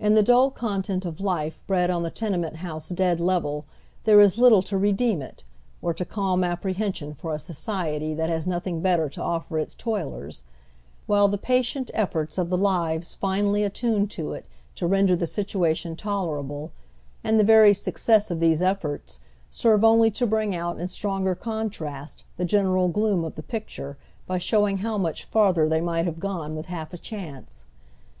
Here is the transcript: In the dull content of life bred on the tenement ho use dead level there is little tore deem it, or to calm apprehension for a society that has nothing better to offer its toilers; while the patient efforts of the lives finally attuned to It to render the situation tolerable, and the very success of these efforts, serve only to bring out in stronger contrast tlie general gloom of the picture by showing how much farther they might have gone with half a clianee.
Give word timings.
In 0.00 0.14
the 0.16 0.22
dull 0.24 0.50
content 0.50 1.04
of 1.06 1.20
life 1.20 1.62
bred 1.68 1.90
on 1.90 2.02
the 2.02 2.10
tenement 2.10 2.56
ho 2.56 2.74
use 2.74 2.88
dead 2.88 3.20
level 3.20 3.66
there 4.02 4.18
is 4.20 4.36
little 4.36 4.62
tore 4.64 4.90
deem 4.90 5.22
it, 5.22 5.44
or 5.80 5.94
to 5.94 6.04
calm 6.04 6.42
apprehension 6.42 7.14
for 7.14 7.32
a 7.32 7.38
society 7.38 8.12
that 8.14 8.28
has 8.28 8.48
nothing 8.48 8.80
better 8.80 9.08
to 9.10 9.22
offer 9.22 9.60
its 9.60 9.76
toilers; 9.76 10.42
while 11.06 11.28
the 11.28 11.38
patient 11.38 11.88
efforts 11.94 12.36
of 12.36 12.48
the 12.48 12.58
lives 12.58 13.14
finally 13.14 13.62
attuned 13.62 14.10
to 14.10 14.32
It 14.32 14.44
to 14.74 14.88
render 14.88 15.14
the 15.14 15.28
situation 15.28 15.94
tolerable, 15.94 16.72
and 17.22 17.38
the 17.38 17.44
very 17.44 17.72
success 17.72 18.28
of 18.28 18.40
these 18.40 18.60
efforts, 18.60 19.20
serve 19.52 19.84
only 19.84 20.10
to 20.10 20.26
bring 20.26 20.52
out 20.52 20.80
in 20.80 20.88
stronger 20.88 21.36
contrast 21.36 22.24
tlie 22.40 22.46
general 22.46 22.88
gloom 22.88 23.22
of 23.22 23.36
the 23.36 23.42
picture 23.44 23.96
by 24.26 24.38
showing 24.38 24.78
how 24.78 24.98
much 24.98 25.22
farther 25.26 25.68
they 25.68 25.80
might 25.80 26.06
have 26.06 26.18
gone 26.18 26.56
with 26.56 26.66
half 26.66 26.92
a 26.92 26.98
clianee. 26.98 27.62